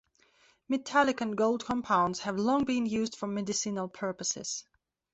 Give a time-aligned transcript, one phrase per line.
[0.67, 4.65] Metallic and gold compounds have long been used for medicinal purposes.